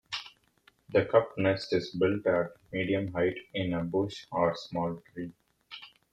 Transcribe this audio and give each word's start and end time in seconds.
The 0.89 1.05
cup 1.05 1.37
nest 1.37 1.73
is 1.73 1.91
built 1.95 2.25
at 2.25 2.55
medium 2.73 3.13
height 3.13 3.37
in 3.53 3.73
a 3.73 3.83
bush 3.83 4.25
or 4.31 4.55
small 4.55 4.99
tree. 5.13 5.31